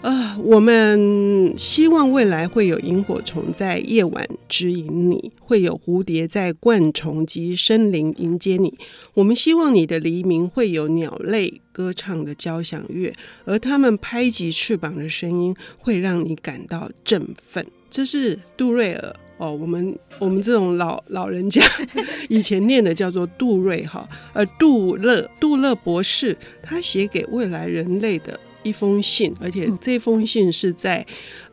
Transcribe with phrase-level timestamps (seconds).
[0.00, 8.72] 啊、我们希望未来会有萤火虫在夜晚指引你，会有蝴蝶在灌丛及森林迎接你。
[9.14, 13.12] 我们希望你的黎明会有鸟类歌唱的交响乐，
[13.44, 17.66] 而他们拍击翅膀的声音会让你感到振奋。
[17.90, 21.60] 这是杜瑞尔哦，我们我们这种老老人家
[22.28, 28.38] 以前念的叫做杜瑞哈，呃杜勒杜勒博士他写给未来人类的。
[28.68, 31.06] 一封信，而且这封信是在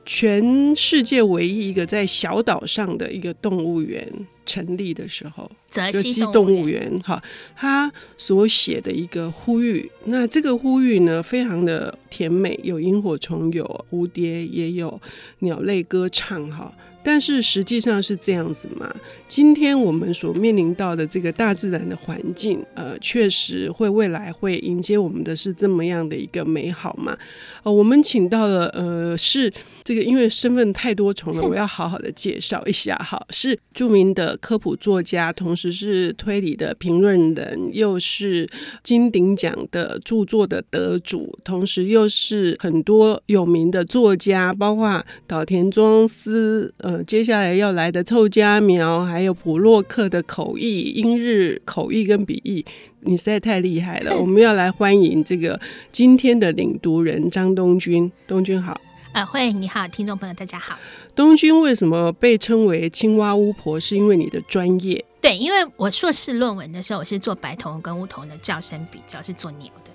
[0.05, 4.07] 全世界唯一一个在小岛上的一个动物园
[4.45, 7.21] 成立的时候，泽西动物园哈，
[7.55, 9.89] 他所写的一个呼吁。
[10.05, 15.01] 那这个呼吁呢，非常的甜美，有萤火虫，有蝴蝶，也有
[15.39, 16.71] 鸟类歌唱哈。
[17.05, 18.91] 但是实际上是这样子嘛？
[19.29, 27.15] 今天我们所面临到的这个大自然的环境，呃，确实会未来会迎接我们的是这么样的一个美好嘛？
[27.61, 38.49] 呃，我们请到了呃，是这个因为身份太多重了， 我要好好的介绍一下哈，是著名的科普作家，同时是推理的评论人，又是
[38.81, 46.94] 金鼎奖的著作的得主，同时又是很多有名的作家，包括岛田庄司呃。
[47.03, 52.65] 接下来要来的凑佳苗，还有普洛克的口译、英日口译跟笔译，
[53.01, 54.15] 你实在太厉害了！
[54.19, 55.59] 我们要来欢迎这个
[55.91, 58.11] 今天的领读人张东君。
[58.27, 58.79] 东君好，
[59.13, 60.77] 啊，慧你好，听众朋友大家好。
[61.15, 63.79] 东君为什么被称为青蛙巫婆？
[63.79, 65.03] 是因为你的专业？
[65.21, 69.91] 对，因为我硕士论文的时候，我是做白头跟乌头的叫声比较，是做鸟的。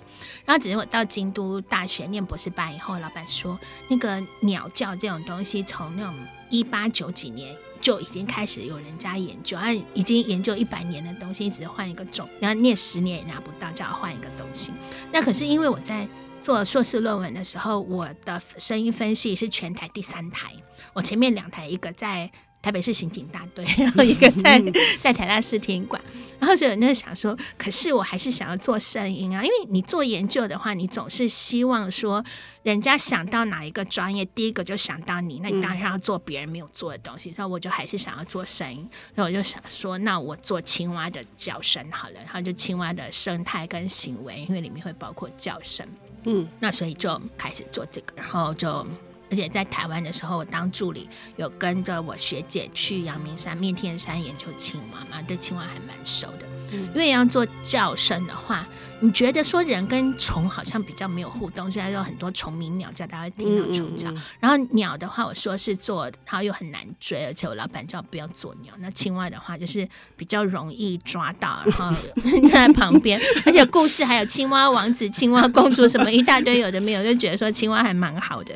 [0.47, 3.57] 然后只是我到京都大学念博士班以后，老板说
[3.89, 6.15] 那个鸟叫这种东西，从那种
[6.51, 14.73] 一八九几年就已经开始有人家研究，啊，已经研究一百年的东西，一直换一个种，然后念十年也拿不到，就要换一个东西。
[15.11, 16.07] 那可是因为我在
[16.43, 20.53] 做硕士论文的时候，我的声音分析是全台第三台，
[20.93, 22.31] 我前面两台一个在。
[22.63, 24.61] 台北市刑警大队， 然后一个在
[25.01, 26.01] 在台大视听馆，
[26.39, 32.23] 然后就有人就想说，可是我还是想要做声音啊，因为你做研究的话，你总是希望说，
[32.63, 37.33] 人家想到哪一个专业，第一个就想到你，那你当然要做别人没有做的东西。
[37.33, 45.87] 所以我就还是想要做声音，所以我就想说，那我做青蛙的叫声好了，然后就青蛙的生态跟行为，因为里面会包括叫声，
[46.25, 48.87] 嗯，那所以就开始做这个，然后就。
[49.31, 56.47] 而且在台湾的时候，我当助理，有跟着我学姐去阳明山、面天山研究青蛙嘛，对青蛙还蛮熟的。
[56.73, 58.67] 嗯，因为要做叫声的话，
[59.01, 64.09] 你觉得说人跟虫好像比较没有互动，所以说很多虫鸣鸟叫，大家会听到虫叫。
[64.39, 68.73] 然后鸟的话，我说是做，它又很难追，而且我老板叫我不要做鸟。
[68.79, 71.93] 那青蛙的话，就是比较容易抓到，然后
[72.53, 78.55] 在旁边，而且故事还有青蛙王子、青蛙公主什么一大堆，有的没有，就觉得说青蛙还蛮好的。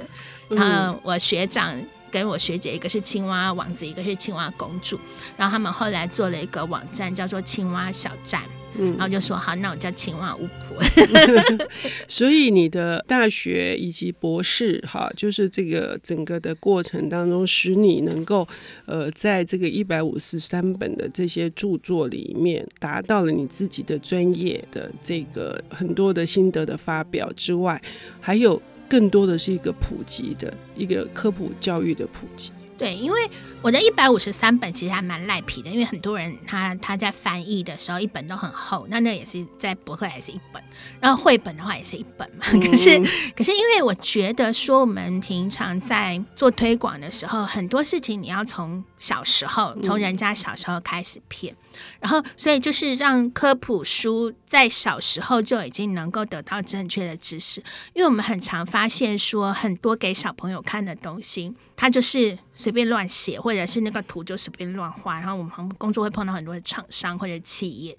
[0.49, 1.75] 然后我学长
[2.11, 4.99] 跟我学姐，一个是青蛙王子，一个是青蛙公主。
[5.37, 8.43] 然后他们后来做了一个网站，叫做青蛙小站。
[8.77, 10.83] 嗯，然后就说好，那我叫青蛙巫婆。
[12.09, 18.47] 所以你的大学以及博士，哈，就是这个整个的过程当中，使你能够
[18.87, 27.81] 呃，在这个一百五十三本的这些著作里面，达到了你自己的专业的这个很多的心得的发表之外，
[28.21, 28.61] 还有。
[28.89, 32.53] 更多的是一个普及的一个科普教育的普及。
[32.77, 33.31] 对，因为
[33.63, 40.63] 我的一百五十三本其实还蛮赖皮的，因为很多人他他在翻译的时候一本都很厚，那那也是在博客来也是一本，
[41.01, 42.45] 然后绘本的话也是一本嘛。
[42.45, 42.99] 可是
[43.37, 51.55] 可是因为我觉得说我们平常在做推广的时候，很多事情你要从小时候从人家小时候开始骗。
[51.99, 57.61] 然后，所以就是让科普书在小时候就已经能够得到正确的知识，
[57.95, 65.19] 因为我们很常发现说，很多给小朋友看的东西，他就是随便乱写，或者是那个图就随便乱画。
[65.19, 67.97] 然后我们工作会碰到很多的厂商或者企业，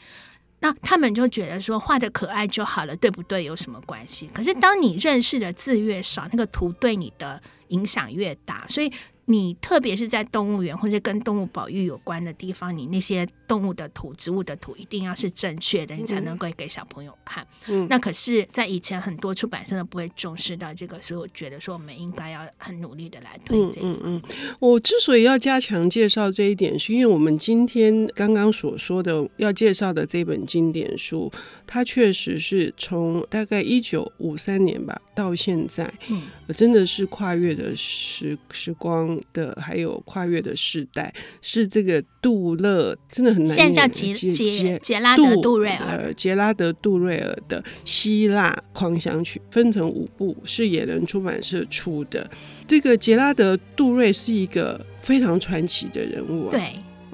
[0.59, 3.43] 那他们就觉得说画的可爱就好了，对不对？
[3.43, 4.27] 有什么关系？
[4.33, 8.91] 可是当你认识的字越少，那个图对你的影响越大，所以。
[9.25, 17.45] 你特别是在动物园或者跟动物保育有关的地方，你那些动物的图、植物的图一定要是正确的，你才能够给小朋友看。
[17.67, 23.83] 嗯，那可是，在以前很多出版社都不会重视到这个，所以我觉得说我们应该要很努力的来推这一。
[23.83, 24.21] 嗯嗯，
[24.59, 31.31] 我之所以要加强介绍这一点，是因为我们今天刚刚所说的要介绍的这本经典书，
[31.65, 36.21] 它确实是从大概一九五三年吧到现在，嗯，
[36.55, 43.67] 真的是跨越的时时光的，还有跨越的世代，是这个杜勒真的很难念。
[43.67, 52.29] 现在叫杰杰杰拉德杜瑞尔，呃，杰拉德杜瑞尔的希腊狂想曲分成五部，是野人出版社出的。
[52.67, 56.51] 这个杰拉德杜瑞是一个非常传奇的人物啊。
[56.51, 56.63] 对。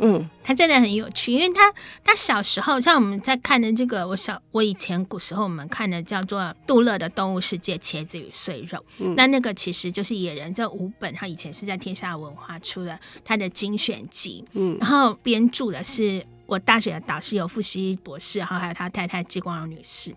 [0.01, 1.71] 嗯，他真的很有趣，因为他
[2.03, 20.13] 他小时候，像我们在看的这个，我小我以前古时候我们看的叫做杜勒的《动物世界：茄子与碎肉》，嗯，那那个其实就是野人这五本，他以前是在天下文化出的他的精选集，嗯，然后编著的是我大学的导师有富西博士，然后还有他太太季光荣女士，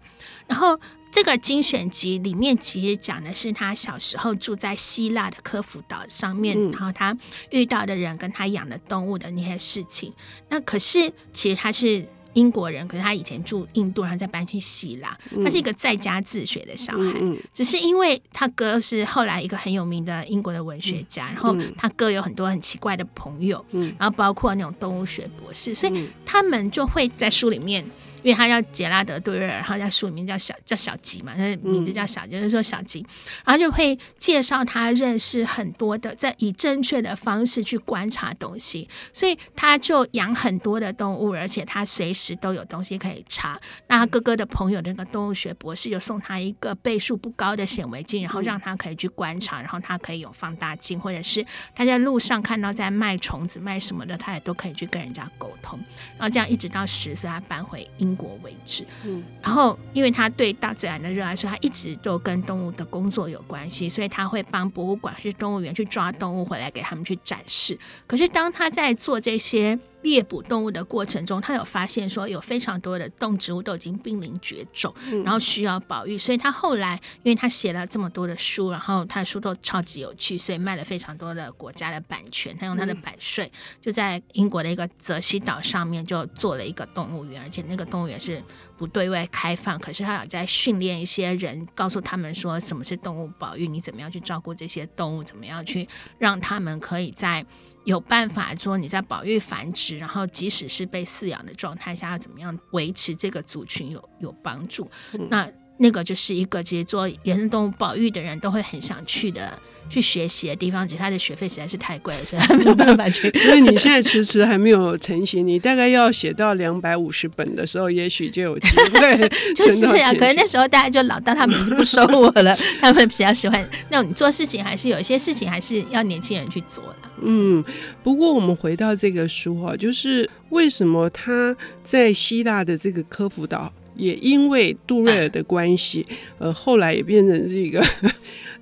[0.46, 0.80] 然后。
[1.14, 7.16] 这个精选集里面其实讲的是他小时候住在希腊的科孚岛上面，嗯，然后他
[7.50, 10.12] 遇到的人跟他养的动物的那些事情。
[10.48, 15.16] 那可是其实他是英国人，可是他以前住印度，然后再搬去希腊。
[15.44, 27.84] 他是一个在家自学的小孩，嗯，只是因为他哥是后来一个很有名的英国的文学家，然后他哥有很多很奇怪的朋友，然后包括那种动物学博士，所以他们就会在书里面。
[28.24, 33.04] 因为他叫杰拉德·杜瑞尔，然后在书里面叫小叫小吉嘛，他名字叫小吉，就是说小吉，
[33.44, 43.60] 然后就会介绍他认识很多的，在以正确的方式去观察东西，所以他就养很多的动物，而且他随时都有东西可以查。
[43.88, 51.44] 那他哥哥的朋友那个动物学博士就送他一个倍数不高的显微镜，然后让他可以去观察，然后他可以有放大镜，或者是
[51.74, 55.78] 他在路上看到在卖虫子卖什么的，他也都可以去跟人家沟通。
[56.16, 58.13] 然后这样一直到十岁，他搬回英。
[58.14, 67.78] 国为止，嗯，然后因为他对大自然的热爱，所以他一直都跟动物的工作有关系，所以他会帮博物馆、去动物园去抓动物回来给他们去展示。
[68.06, 69.78] 可是当他在做这些。
[70.04, 76.16] 猎捕动物的过程中，他有发现说有非常多的动植物都已经濒临绝种，然后需要保育。
[76.16, 82.56] 所以他后来，因为他写了这么多的书，然后他的书都超级有趣，所以卖了非常多的国家的版权。
[82.58, 88.40] 他用他的版税，就在英国的一个泽西岛上面就做了一个动物园，而且那个动物园是
[88.76, 89.78] 不对外开放。
[89.78, 97.44] 可是他有在训练一些人，告诉他们说什么是动物保育，你怎么样去照顾这些动物，怎么样去让他们可以在。
[97.84, 104.88] 有办法说你在保育繁殖，然后即使是被饲养的状态下，要怎么样维持这个族群有有帮助？
[105.12, 109.58] 嗯、那那个就是一个其实做野生动物保育的人都会很想去的。
[109.86, 113.30] 去学习的地方，其实他的学费实在是太贵了，所以他没有办法去。
[113.38, 119.28] 所以你现在迟迟还没有成型，你大概要写到两百五十本的时候，也许就有机会。
[119.54, 127.10] 就 是啊，可能那时候大家就老到他们就不收我了，他们比较喜欢那种你做事情，还是有一些事情还是要年轻人去做的。
[127.22, 127.62] 嗯，
[128.02, 136.06] 不过我们回到这个书哈，就是为什么他在希腊的这个科孚岛，也因为杜瑞尔的关系，
[136.38, 137.84] 呃，后来也变成是一个。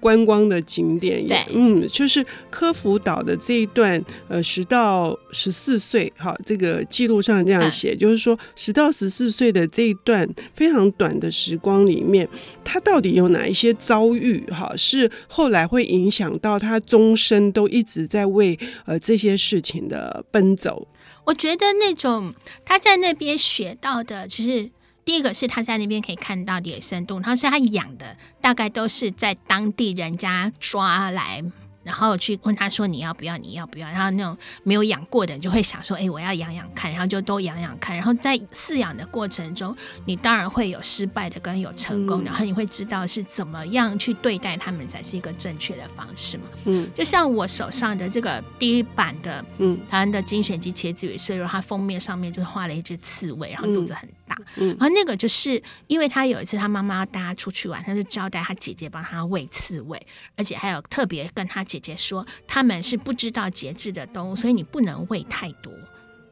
[0.02, 12.28] 观光的景点也，嗯，就是科孚岛的这一段，呃，十到十四岁，哈，这个记录上这样写，就是说十到十四岁的这一段非常短的时光里面，
[12.64, 20.88] 他到底有哪一些遭遇，哈，是后来会影响到他终身都一直在为呃这些事情的奔走。
[21.26, 24.69] 我觉得那种他在那边学到的，就是。
[25.04, 31.42] 第一个是他在那边可以看到野生动物，他说他养的大概都是在当地人家抓来。
[31.85, 33.37] 然后去问他说，你要不要？
[33.38, 33.88] 你要不要？
[33.88, 37.97] 然后那种没有养过的人就会想说，哎，我要养养看，然后就都养养看。
[37.97, 46.44] 然后在饲养的过程中，你当然会有失败的跟有成功，然后你会知道是怎么样去对待他们才是一个正确的方式嘛。
[46.66, 54.39] 嗯，就像我手上的这个第一版的，嗯，台湾的精选集《茄子与碎肉》，它封面上面就画了一只刺猬，然后肚子很大。
[54.57, 60.01] 嗯，然后那个就是因为他有一次他妈妈要带他出去玩，他就交代他姐姐帮他喂刺猬，
[60.37, 61.62] 而且还有特别跟他。
[61.65, 65.73] 姐姐说他们是不知道节制的动物，所以你不能喂太多。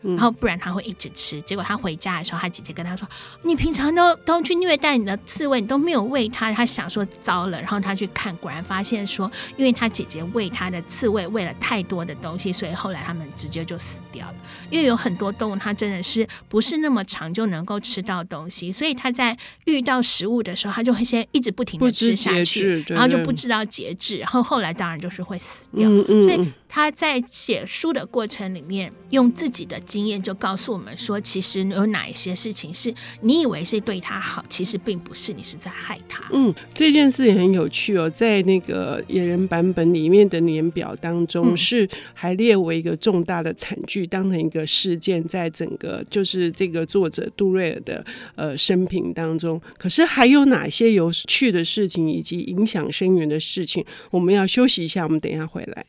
[0.03, 3.07] 然后不然他会一直吃，结果他回家的时候，他姐姐跟他说
[3.43, 14.35] ：“你平常都都去虐待你的刺猬，你都没有喂它。”他想说糟了，然后他去看，果然发现说，因为他姐姐喂他的刺猬喂了太多的东西，所以后来他们直接就死掉了。
[14.71, 25.89] 因为有很多动物，它真的是不是那么长就能够吃到东西，所以他在遇到食物的时候，他就会先一直不停的吃下去，然后就不知道节制，然后后来当然就是会死掉。
[25.89, 36.23] 嗯嗯、所以他在写书的过程里面，用自己的经验就告诉我们说，其实有哪一些事情是你以为是对他好，其实并不是，你是在害他。
[36.33, 49.61] 嗯，这件事也很有趣哦，在那个野人版本里面的年表当中，是还列为一个重大的惨剧，当成一个事件，在整个就是这个作者杜瑞尔的呃生平当中。
[49.77, 53.85] 可是还有哪些有趣的事情，以及影响深远的事情？
[54.13, 55.85] 我们要休息一下，我们等一下回来。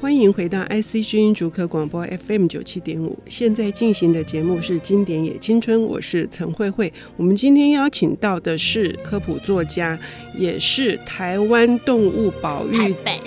[0.00, 6.90] 欢迎回到 IC 之音竹科广播 FM 九七点五，现在进行的节目是《经典也青春》，我是陈慧慧。
[7.18, 10.00] 我们今天邀请到的是科普作家，
[10.34, 13.20] 也是台湾动物保育台北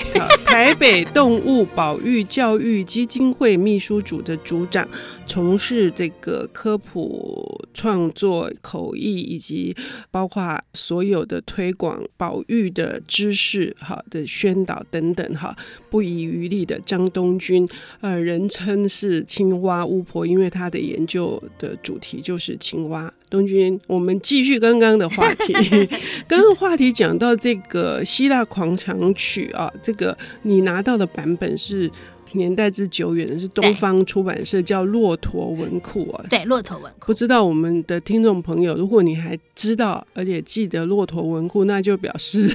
[0.43, 4.89] 台北动物保育教育基金会秘书组的组长，
[5.27, 9.75] 从事这个科普创作、口译以及
[10.09, 15.55] 包括所有的推广保育的知识、哈的宣导等等，哈
[15.91, 16.63] 不遗余力。
[16.63, 17.67] 的张东君，
[17.99, 23.13] 呃，人称是青蛙巫婆，因为他的研究的主题就是青蛙。
[23.29, 25.53] 东君，我们继续刚刚的话题，
[26.25, 31.91] 刚刚话题讲到这个希腊狂想曲啊，这个你拿到的版本是。
[32.33, 37.07] 年代之久远的是东方出版社叫骆驼文库啊，对，骆驼文库。
[37.07, 42.47] 不知道我们的听众朋友，如果你还知道而且记得骆驼文库， 那就表示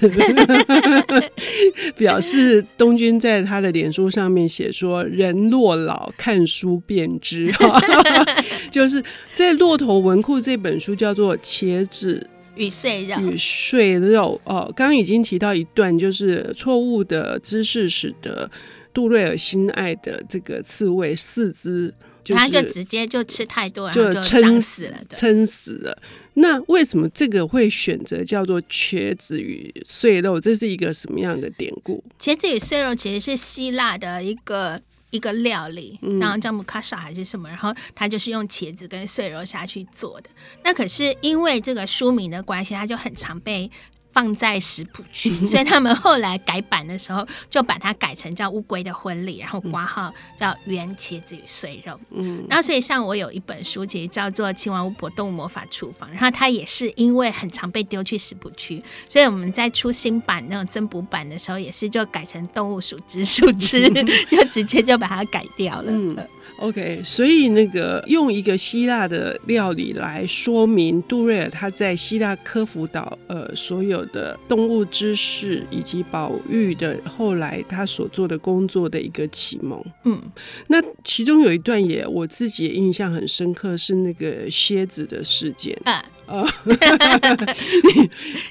[1.97, 7.53] 表示东君在他的脸书上面写说：“人若老，看书便知。
[8.71, 18.51] ”就是在骆驼文库这本书叫做《茄子与碎肉》与碎肉哦，刚刚已经提到一段，就是错误的知识使得。
[18.99, 25.97] 杜瑞尔心爱的这个刺猬四肢，他就直接就吃太多，就撑死了，撑死了。
[26.35, 30.41] 那为什么这个会选择叫做茄子与碎肉？
[30.41, 32.03] 这是一个什么样的典故？
[32.19, 40.29] 茄子与碎肉其实是希腊的一个一个料理，嗯、然后叫姆卡莎还是什么，然后他就是用茄子跟碎肉下去做的。
[40.65, 43.71] 那可是因为这个书名的关系，他就很常被。
[44.19, 51.93] 放在食谱区， 所以他们后来改版的时候，就把它改成叫《乌龟的婚礼》，然后挂号叫《圆茄子与碎肉》。
[52.11, 63.89] 嗯，然后所以像我有一本书，其实叫做《青蛙巫婆动物魔法厨房》，然后它也是因为很常被丢去食谱区，所以我们在出新版那种增补版的时候，也是就改成动物属知属知，
[64.29, 65.93] 就直接就把它改掉了。
[65.93, 79.81] 嗯 OK，所以那个用一个希腊的料理来说明杜瑞尔他在希腊科孚岛呃所有的动物知识以及保育的后来他所做的工作的一个启蒙。
[80.05, 80.21] 嗯，
[80.67, 85.79] 那其中有一段也我自己也印象很深刻，是那个蝎子的事件。
[85.85, 86.47] 啊哦，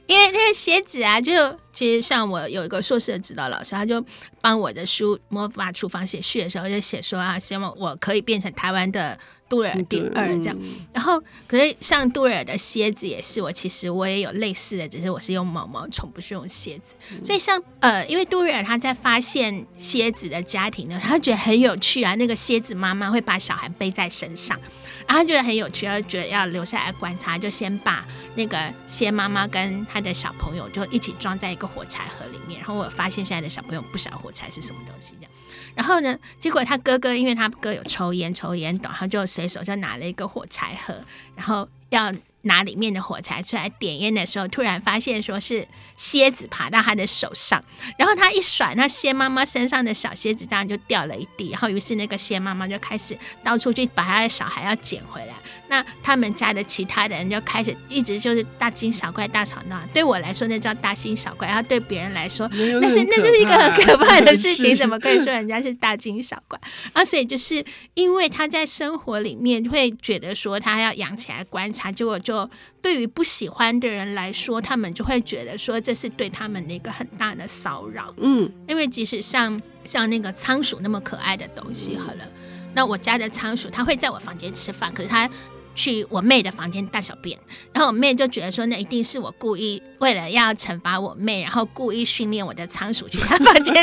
[0.07, 1.31] 因为那个蝎子啊，就
[1.71, 4.03] 其实像我有一个硕士的指导老师，他就
[4.41, 9.17] 帮我的书《魔法厨房》写序的时候，就写说啊，希望我可以变成台湾的。
[9.49, 10.57] 杜尔第二这样，
[10.93, 16.95] 然后可是像杜尔的蝎子也是我，其实我也有类似的，只是我是用毛毛虫，不是用蝎子。
[17.23, 22.13] 所以像呃，因为杜瑞尔他在发现蝎子的家庭呢，他觉得很有趣啊。
[22.15, 24.59] 那个蝎子妈妈会把小孩背在身上，
[25.07, 32.59] 然后他觉得很有趣，他觉得要留下来观察，就先把那个蝎妈妈跟他的小朋友就一起装在一个火柴盒里面。
[32.59, 35.31] 然后我发现现在的小朋友不晓得火柴是什么东西这样。
[35.75, 40.99] 然后呢，结果他哥哥，因为他哥有抽烟，抽烟懂，他就随手就拿了一个火柴盒，
[41.35, 42.11] 然后要。
[42.47, 47.63] 拿里面的火柴出来点烟的时候，突然发现说是蝎子爬到他的手上，
[47.97, 55.33] 然后他一甩，那蝎妈妈身上的小蝎子当然就掉了一地，然后于是那个蝎妈妈就开始到处去把他的小孩要捡回来。
[55.69, 59.77] 那他们家的其他的人就开始一直就是大惊小怪、大吵闹。
[59.93, 66.57] 对我来说那叫大惊小怪，然后对别人来说那是那是一个很可怕的事情，怎么可以说人家是大惊小怪？
[66.93, 67.63] 啊，所以就是
[67.93, 72.36] 因为他在生活里面会觉得说他要养起来观察，结果就。
[72.81, 78.13] 对于不喜欢的人来说，他们就会觉得说这是对他们的一个很大的骚扰。
[78.17, 82.27] 嗯，因为即使像像那个仓鼠那么可爱的东西，好了，
[82.73, 85.29] 那我家的仓鼠它会在我房间吃饭，可是它。
[85.77, 87.39] 去我妹的房间大小便，
[87.71, 93.75] 然后我妹就觉得说，那一定是我故意为了要惩罚我妹，然后故意训练我的仓鼠去她房间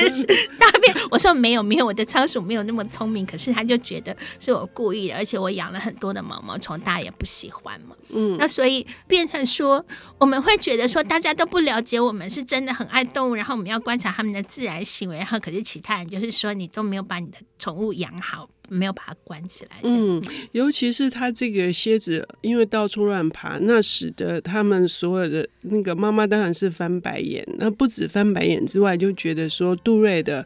[0.58, 0.92] 大便。
[1.12, 7.94] 我说没有没有，我的仓鼠没有那么聪明，可是她就觉得是我故意的，而且我养了很多的毛毛虫，大家也不喜欢嘛。
[8.08, 9.84] 嗯，那所以变成说，
[10.18, 18.48] 我们会觉得说，大家都不了解我们是真的很爱动物，然后我们要观察他们的自然行为，然后可是其他人就是说，你都没有把你的宠物养好。
[18.68, 19.71] 没有把它关起来。
[19.83, 27.47] 嗯，尤其是他这个蝎子，因为到处乱爬，那使得他们所有的那个妈妈当然是翻白眼。
[27.59, 30.44] 那不止翻白眼之外，就觉得说杜瑞的。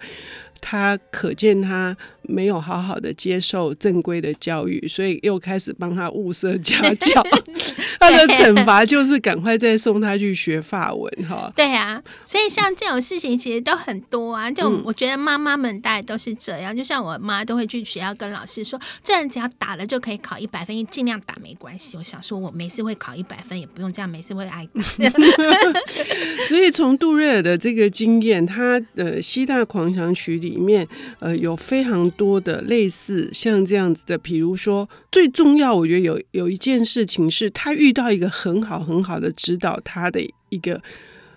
[0.61, 7.25] 他可见他没有好好的接受正规的教育，所以又开始帮他物色家教。
[8.11, 11.50] 他的惩罚就是赶快再送他去学法文哈。
[11.55, 14.50] 对啊，所以像这种事情其实都很多啊。
[14.50, 21.97] 就我觉得妈妈们大概都是这样，就像我妈都会去学校跟老师说，这人只要打了就可以考一百分，尽量打没关系。
[21.97, 24.69] 我想说，我每次会考一百分，也不用这样，每次会挨。
[26.49, 30.49] 所以从杜瑞尔的这个经验，他的《希腊狂想曲》里。
[30.49, 30.88] 里面
[31.21, 40.80] 呃有非常多的类似像这样子的，比如说最重要，我觉得有有一件事情是他遇到一个很好很好的指导他的一个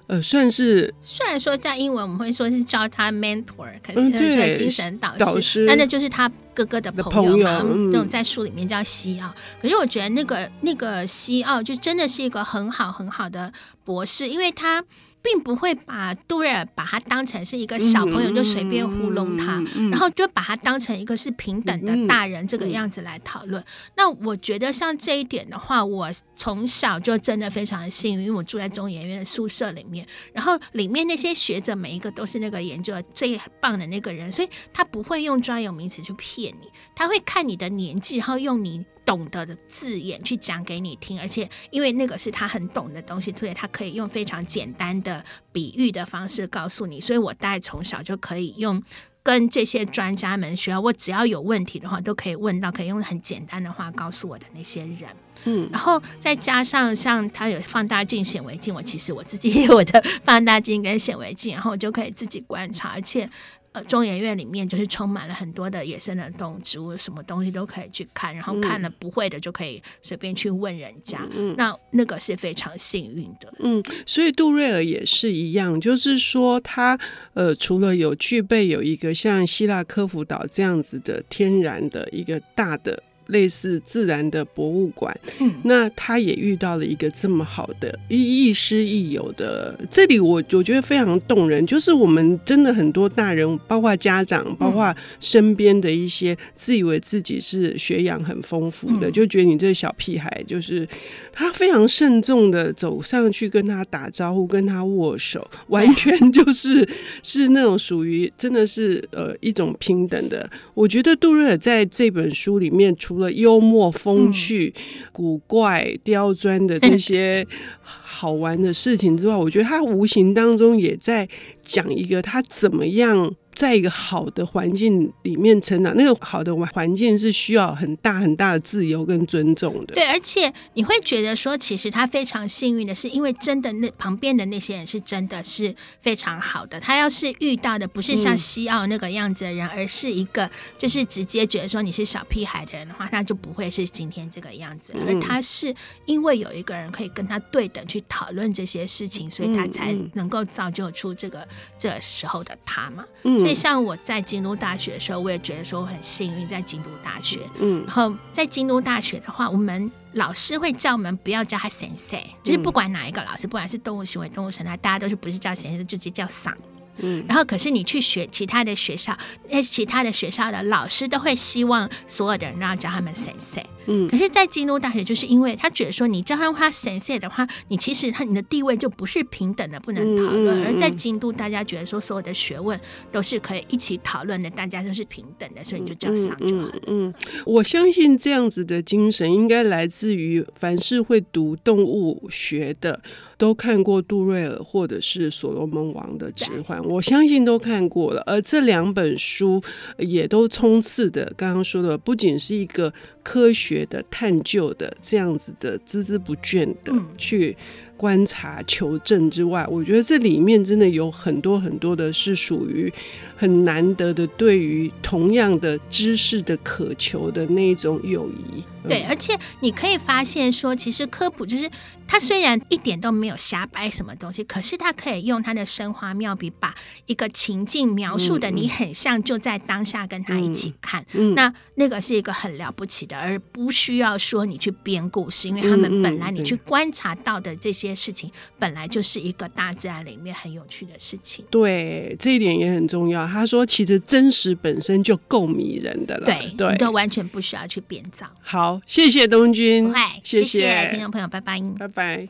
[0.08, 9.34] 呃，算是虽然说在英文我们会说是叫他 mentor，可是是精神导师，导师，但那就是他哥哥的朋友嘛，那种在书里面叫西奥。
[9.62, 13.53] 可是我觉得那个那个西奥就真的是一个很好很好的
[13.84, 14.84] 博士，因为他。
[15.22, 23.63] 并不会把杜瑞尔把他当成是一个小朋友，就随便糊弄他，然后就把他当成一个是平等的大人这个样子来讨论。
[23.96, 38.86] 那我觉得像这一点的话，我从小就真的非常的幸运，因为我住在中研院的宿舍里面，然后里面那些学者每一个都是那个研究最棒的那个人，所以他不会用专有名词去骗你，他会看你的年纪，然后用你。
[39.05, 47.01] 懂得的字眼去讲给你听，而且因为那个是他很懂的东西，所以他可以用非常简单的比喻的方式告诉你。
[47.01, 48.81] 所以我大概从小就可以用
[49.24, 55.10] 跟这些专家们学，我只要有问题的话都可以问到，可以用很简单的话告诉我的那些人。
[55.46, 63.29] 嗯，然后再加上像他有放大镜、显微镜，我其实我自己也有我的放大镜跟显微镜，然后我就可以自己观察，而且。
[63.74, 71.25] 呃，中研院里面就是充满了很多的野生的动物、植物，什么东西都可以去看，然后看了不会的就可以随便去问人家。
[71.36, 73.54] 嗯，那那个是非常幸运的。
[73.60, 77.00] 嗯，所以杜瑞尔也是一样，就是说他
[77.34, 83.01] 呃，除了有具备有一个像希腊科孚岛这样子的天然的一个大的。
[83.32, 91.66] 类似自然的博物馆，嗯，那他也遇到了一个这么好的亦师亦友的，这里我我觉得非常动人。
[91.66, 100.86] 就是我们真的很多大人，包括家长，包括身边的一些自以为自己是学养很丰富的，就觉得你这个小屁孩，就是
[101.32, 106.88] 他非常慎重的走上去跟他打招呼，跟他握手，完全就是
[107.24, 110.50] 是那种属于真的是呃一种平等的。
[110.74, 114.73] 我觉得杜瑞尔在这本书里面除了幽默、风趣、
[115.13, 117.47] 古怪、刁钻的这些
[118.12, 121.28] 好玩的事情之外，我觉得他无形当中也在
[121.62, 123.36] 讲一个他怎么样。
[123.54, 129.93] 在一个好的环境里面成长，那个好的环境是需要很大很大的自由跟尊重的。
[129.93, 136.80] 对，而且你会觉得说，其实他非常幸运的是，因为真的那旁边的那些人是真的是非常好的。
[136.80, 144.93] 他要是遇到的不是像西奥那个样子的人，嗯、而是一个就是直接觉得说你是小屁孩的人的话，那就不会是今天这个样子。
[145.06, 153.06] 而他是因为有一个人可以跟他对等去讨论这些事情，所以他才能够造就出这个这时候的他嘛。
[153.24, 153.40] 嗯。
[153.40, 157.40] 所以，像我在京都大学的时候，我也觉得说我很幸运在京都大学。
[157.60, 166.54] 嗯，然后在京都大学的话，我们老师会叫我们不要叫他先生，就是不管哪一个老师，不管是动物行为、动物生态，大家都是不是叫先生，就直接叫嗓。
[166.98, 169.18] 嗯，然后可是你去学其他的学校，
[169.50, 173.64] 那其他的学校的老师都会希望所有的人都要叫他们先生。
[173.88, 180.60] 嗯，可是，在京都大学，就是因为他觉得说，你叫他他先生的话，你其实他你的地位就不是平等的，不能讨论。
[180.60, 182.80] 嗯嗯、而在京都，大家觉得说，所有的学问
[183.12, 186.74] 都是可以一起讨论的，大家都是平等的，所以你就叫上就好了。
[186.88, 187.13] 嗯，嗯，
[187.46, 193.02] 我相信这样子的精神应该来自于凡是会读动物学的，
[193.38, 198.22] 都看过杜瑞尔或者是所罗门王的指环，我相信都看过了。
[198.26, 199.62] 而这两本书
[199.98, 207.55] 也都冲刺的，刚刚说的不仅是一个科学的探究的这样子的孜孜不倦的去
[208.02, 212.92] 观察求证之外，我觉得这里面真的有很多很多的是属于
[213.38, 218.64] 很难得的对于同样的知识的渴求的那种友谊。
[218.88, 221.70] 对，而且你可以发现说，其实科普就是
[222.08, 226.74] 他虽然一点都没有瞎掰什么东西，可是他可以用他的生花妙笔把
[227.06, 231.06] 一个情境描述的你很像就在当下跟他一起看。
[231.14, 237.90] 嗯，那那个是一个很了不起的，而不需要说你去编故事，因为他们本来你去观察到的这些。
[237.93, 241.45] 些事情本来就是一个大自然里面很有趣的事情。
[241.49, 243.27] 对，这一点也很重要。
[243.27, 246.25] 他说，其实真实本身就够迷人的了。
[246.25, 248.25] 对，对，你都完全不需要去编造。
[248.41, 252.19] 好，谢谢东君，谢谢，谢谢听众朋友，拜拜，拜拜。